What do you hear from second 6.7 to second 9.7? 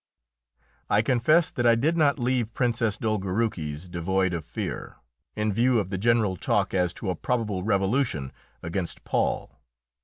as to a probable revolution against Paul.